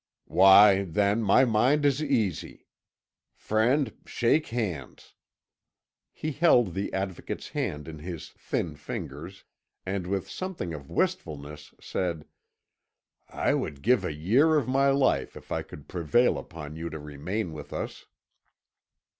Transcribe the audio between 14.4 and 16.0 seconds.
of my life if I could